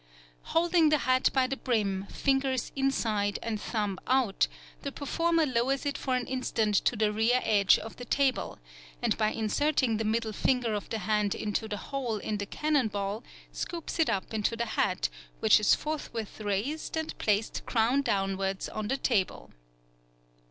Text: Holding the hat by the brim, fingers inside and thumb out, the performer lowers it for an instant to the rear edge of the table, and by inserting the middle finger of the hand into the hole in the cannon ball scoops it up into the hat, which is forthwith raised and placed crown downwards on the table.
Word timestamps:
Holding 0.55 0.89
the 0.89 0.97
hat 0.97 1.29
by 1.31 1.45
the 1.45 1.55
brim, 1.57 2.07
fingers 2.07 2.71
inside 2.75 3.37
and 3.43 3.61
thumb 3.61 3.99
out, 4.07 4.47
the 4.81 4.91
performer 4.91 5.45
lowers 5.45 5.85
it 5.85 5.95
for 5.95 6.15
an 6.15 6.25
instant 6.25 6.73
to 6.85 6.95
the 6.95 7.13
rear 7.13 7.39
edge 7.43 7.77
of 7.77 7.97
the 7.97 8.05
table, 8.05 8.57
and 8.99 9.15
by 9.15 9.29
inserting 9.29 9.97
the 9.97 10.03
middle 10.03 10.33
finger 10.33 10.73
of 10.73 10.89
the 10.89 10.97
hand 10.97 11.35
into 11.35 11.67
the 11.67 11.77
hole 11.77 12.17
in 12.17 12.37
the 12.39 12.47
cannon 12.47 12.87
ball 12.87 13.23
scoops 13.51 13.99
it 13.99 14.09
up 14.09 14.33
into 14.33 14.55
the 14.55 14.65
hat, 14.73 15.09
which 15.39 15.59
is 15.59 15.75
forthwith 15.75 16.39
raised 16.41 16.97
and 16.97 17.15
placed 17.19 17.63
crown 17.67 18.01
downwards 18.01 18.67
on 18.69 18.87
the 18.87 18.97
table. 18.97 19.51